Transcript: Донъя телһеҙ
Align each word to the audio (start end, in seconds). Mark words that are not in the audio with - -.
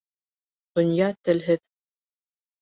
Донъя 0.79 1.09
телһеҙ 1.29 1.63